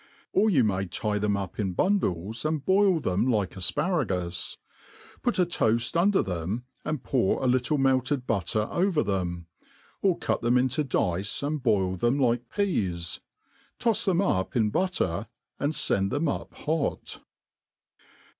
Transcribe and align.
Or 0.33 0.49
you 0.49 0.63
may 0.63 0.87
tie 0.87 1.19
them 1.19 1.37
up 1.37 1.59
in 1.59 1.73
bundles, 1.73 2.43
and 2.43 2.65
boil 2.65 2.99
them 2.99 3.29
like 3.29 3.51
afparagus 3.51 4.57
\ 4.89 5.21
put 5.21 5.37
a 5.37 5.45
toaft 5.45 5.95
under 5.95 6.23
them, 6.23 6.63
and 6.83 7.03
pour 7.03 7.39
a 7.39 7.45
little 7.45 7.77
melted 7.77 8.25
butter 8.25 8.67
over 8.71 9.03
them; 9.03 9.45
or 10.01 10.17
cut 10.17 10.41
them 10.41 10.57
into 10.57 10.83
dice, 10.83 11.43
and 11.43 11.61
boil 11.61 11.97
them 11.97 12.17
like 12.17 12.49
peas: 12.49 13.19
tofs 13.77 14.05
them 14.05 14.21
up 14.21 14.55
in 14.55 14.71
butter^ 14.71 15.27
and 15.59 15.75
fend 15.75 16.11
them 16.11 16.27
up 16.27 16.51
hot. 16.55 17.19